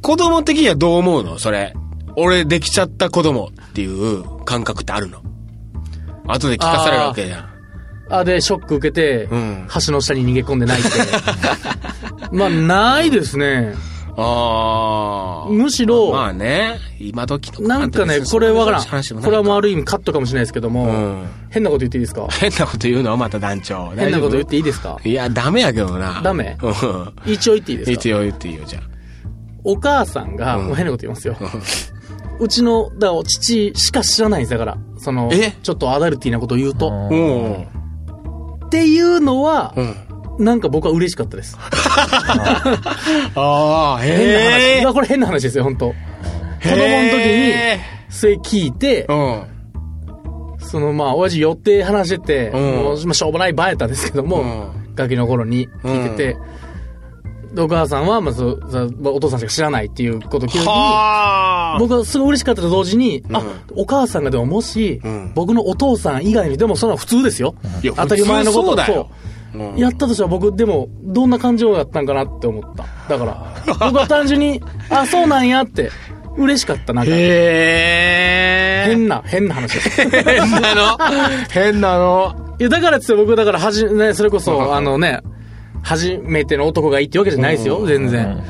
[0.00, 1.38] 子供的にはどう思うの？
[1.38, 1.74] それ。
[2.16, 5.22] 俺できちゃった子供っていう感覚ってあるの？
[6.28, 7.48] 後で聞かされるわけじゃん。
[8.10, 10.90] あ、で、ショック受けて、うん橋の下に逃げ込んで泣いて。
[12.30, 13.74] まあ、ないですね。
[14.16, 15.50] ああ。
[15.50, 18.84] むしろ、まあね、今時の子なんかね、これわからん。
[18.84, 19.68] これはもうある。
[19.68, 22.26] る意味カットかもしれないですけども、うん変なこと言っていいですか？
[22.30, 23.90] 変なこと言うのまた団長。
[23.96, 24.98] 変なこと言っ大ていいですか？
[25.04, 26.20] いや、ダメやけどな。
[26.22, 26.56] ダメ？
[26.62, 27.32] うん。
[27.32, 27.92] 一応言っていいですか？
[27.92, 28.80] 一応言っていいよ、じゃ
[29.64, 31.36] お母さんが、うんもう変なこと言いますよ。
[32.40, 34.76] うちの、だから父しか知らないんですだから。
[34.98, 36.88] そのえ、ちょっとアダルティーなことを言うと。
[38.66, 39.94] っていうのは、うん。
[40.38, 41.58] なんか僕は嬉しかったです。
[43.34, 44.78] ああ、変な話。
[44.80, 45.88] いや、これ変な話ですよ、本当。
[45.88, 45.94] 子
[46.68, 49.52] 供の時に、へそれ聞いてー、うん。
[50.58, 52.60] そのまあ、親父寄って話してて、うん。
[52.60, 54.94] もう、まあ、しょうもない場合やったんですけども、うん。
[54.94, 56.36] ガキの頃に聞いてて、
[57.54, 58.34] でお母さんは、まあ
[59.04, 61.78] お父さんしか知らないっていうことを聞いた時に、はあ。
[61.78, 63.36] 僕はすごい嬉しかったと同時に、うん。
[63.36, 63.42] あ、
[63.76, 65.32] お母さんがでももし、うん。
[65.34, 67.54] 僕のお父さん以外に、でもそれは普通ですよ。
[67.82, 68.76] いや当たり前のこと。
[68.76, 69.10] だよ。
[69.10, 69.22] そ
[69.54, 72.84] ううんやったとしたら僕、でも、どんな感情だったんかなって思った。
[73.08, 73.54] だから、
[73.86, 75.90] 僕は単純に、あ、そうなんやって、
[76.36, 77.10] 嬉しかった、なんか。
[77.12, 78.84] へえ。
[78.88, 79.78] 変な、変な話。
[79.80, 80.98] 変なの？
[81.50, 82.34] 変なの。
[82.58, 85.20] いや、だからっつって僕、だから、はじ、ね、それこそ、あのね、
[85.82, 88.42] 初めての男がいいってわけじゃないですよ、全然。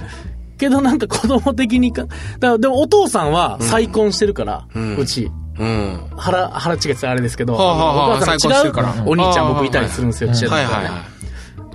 [0.58, 5.30] けどなんか子供的にか、だからでもお父さんは再婚してるから、うち。
[5.58, 6.00] うん。
[6.16, 8.72] 腹、腹違いってあれですけど、はあはあはあお母さん違う
[9.06, 11.12] お兄ちゃん僕いたりするんですよ、ちっちゃい時からはいはいは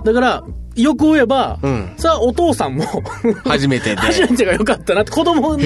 [0.04, 0.44] だから、
[0.76, 2.86] よく言えば、うんさあお父さんも、い。
[3.48, 3.96] 初めてで。
[4.00, 5.64] 初めてが良かったなって子供の時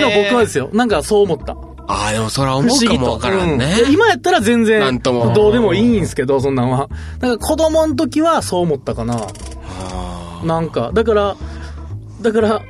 [0.00, 0.68] の僕はですよ。
[0.72, 1.56] なんかそう思った。
[1.88, 2.94] ああ、でもそれは不思うか。
[2.94, 3.66] もわからんね。
[3.90, 6.88] 今やったら全な然どうでもいいんですけど、そんなんは。
[7.20, 9.16] なんか子供の時はそう思ったかな。
[9.16, 11.36] あなんか、だから、
[12.20, 12.62] だから、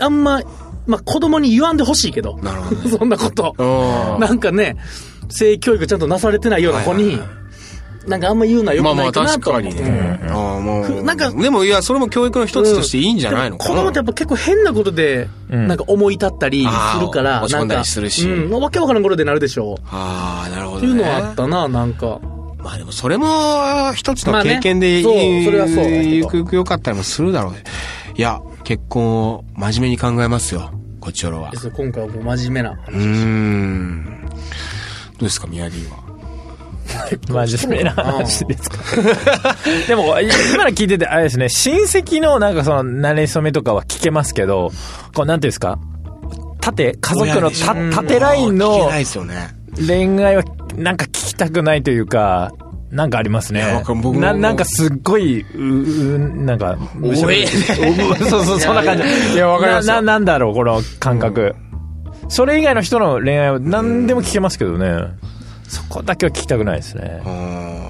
[0.00, 0.40] あんま、
[0.86, 2.38] まあ、子供に言わんでほしいけど。
[2.38, 3.54] なるほどね そんなこと。
[4.18, 4.76] なんかね、
[5.28, 7.42] 性教育ちゃんとなされてないような子に、はいはいは
[8.06, 9.52] なんかあんま言うのは良くまあまあないかなと。
[9.52, 10.20] 確かにね。
[10.28, 11.02] ああ、もう。
[11.04, 13.70] なんかでもいや、それも教育の一つとしていいんじゃないのかな。
[13.70, 19.82] 子供ってやっぱ結構変なことで、んなんか思い立ったりするから、あー落ち込んだりするしうん、わけわからん頃でなるでしょう。
[19.90, 20.80] ああ、なるほど、ね。
[20.80, 22.18] っていうのはあったな、なんか。
[22.58, 27.62] まあでもそれも一つのまあね経験で、そうそれはそうゆくゆく良かったりもするだろうね。
[28.16, 30.70] いや、結婚を真面目に考えますよ、
[31.00, 31.56] こっちよろはで。
[31.58, 34.26] す今回はもう真面目なうーん。
[34.30, 34.36] ど
[35.20, 36.02] うですか、宮城は？
[37.46, 38.76] 真面目な話ですか？
[39.88, 44.70] でも、今の聞いてて、あれですね、親戚のなんかその、慣れ初めとかは聞けますけど、
[45.14, 45.78] こう、なんていうんですか？
[46.60, 49.48] 縦、家族のた縦ライン聞のけないですよね。
[49.86, 50.44] 恋愛は
[50.76, 52.52] なんか聞きたくないというか、
[52.92, 53.94] なんかありますね僕。
[53.94, 57.46] もななんかすっごい、う、うなんか、おえ
[58.28, 59.34] そうそう、そんな感じ。
[59.34, 61.54] いやわかりますよな、ななんだろう、この感覚。
[62.28, 65.06] それ以外の人の恋愛は何でも聞けますけどね。
[65.68, 67.22] そこだけは聞きたくないですね。
[67.26, 67.82] うん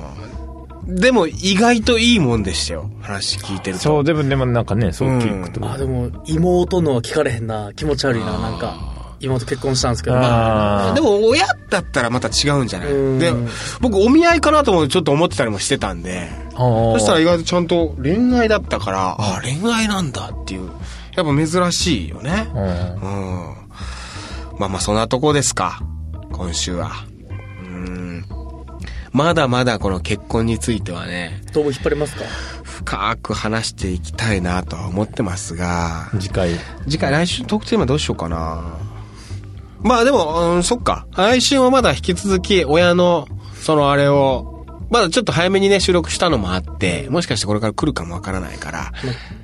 [0.84, 3.82] でも意外といいもんでしたよ、話聞いてると。
[3.82, 5.64] そう、でも、でもなんかね、そう聞くと。
[5.64, 7.72] あ、でも、妹のは聞かれへんな。
[7.74, 8.91] 気持ち悪いな、なんか。
[9.22, 10.16] 妹結婚したんですけど。
[10.16, 12.92] まああでも親だったらまた違うんじゃない？
[12.92, 13.32] うんで、
[13.80, 20.70] 僕お見合いかなともちょっと思ってたりもしてたんで、あそしたら意外とちゃんと恋愛だったから、あ恋愛なんだっていう、
[21.14, 22.48] やっぱ珍しいよね。
[22.54, 23.54] うんうん。
[24.58, 25.80] まあまあそんなとこですか。
[26.32, 26.90] 今週は。
[27.62, 28.24] うん。
[29.12, 32.24] まだまだこの結婚についてはね、どうも引っ張れますか？
[32.64, 36.50] 深く話していきたいなとは思ってますが、次回。
[36.84, 38.78] 次回来週トークテーマどうしようかな。
[39.82, 41.06] まあでも、うん、そっか。
[41.16, 48.92] 来週はまだ引き続き親の、そのあれを、まだちょっと早めにね、収録したのもあって、もしかしてこれから来るかもわからないから、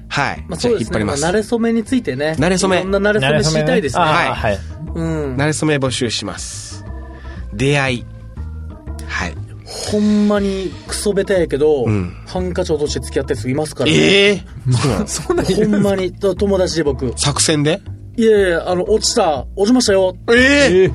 [0.08, 0.44] はい。
[0.48, 1.04] まあそうですね。
[1.04, 1.24] まあ、引っ張ります。
[1.24, 2.36] 慣れ初めについてね。
[2.38, 4.02] 慣れ初めいろんな慣れ初め知りたいですね。
[4.02, 4.58] あーはいはい。
[4.94, 5.36] うん。
[5.36, 6.84] 慣れ初め募集します。
[7.54, 8.06] 出会い。
[9.06, 9.34] はい。
[9.64, 13.96] ほんまにクソベタやけど、うんハンカチ落として付き合ったやついますからね。
[13.96, 14.44] ええ
[15.06, 17.12] そうなのほんまに、と友達で僕。
[17.16, 17.80] 作戦で？
[18.18, 20.16] いやいや、あの、落ちた、落ちましたよ。
[20.34, 20.90] ええ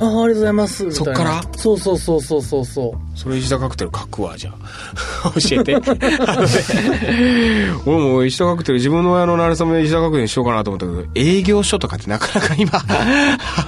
[0.00, 0.90] ああ、ありがとうございます。
[0.90, 1.40] そっから？
[1.56, 3.18] そうそうそうそうそうそう。
[3.18, 4.50] それ石田カクテル書くわ、じゃ
[5.48, 5.76] 教えて。
[7.86, 12.72] 俺も石田カクテル、自分の親の馴れ初め石田カクテルにしようかなと思ったけど、営業所とかってなかなか今、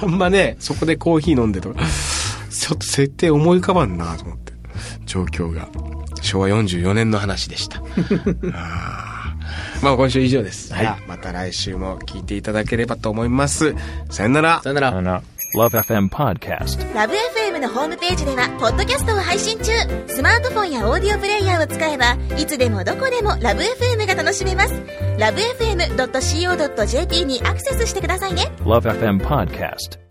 [0.03, 1.77] あんまね、そこでコーヒー飲んでとか、
[2.51, 4.53] ちょっと設定思い浮かばんなと思って、
[5.07, 5.69] 状況が。
[6.23, 7.81] 昭和44年の話でした。
[8.53, 9.16] あー
[9.83, 10.73] まあ今週以上です。
[10.73, 13.75] はいまた来週も聞いていただければと思います。
[14.11, 14.61] さよなら。
[14.63, 15.03] さよならあ。
[15.03, 15.23] の
[15.55, 16.95] Love FM Podcast.
[16.95, 19.73] ラブ f m のホームページではポッドキャストを配信中
[20.07, 24.75] スマートフォンやオーディオプレイヤーを使えばいつでもどこでもラブ f m が楽しめます
[25.19, 30.06] ラブ FM.co.jp にアクセスしてくださいね Love FM Podcast.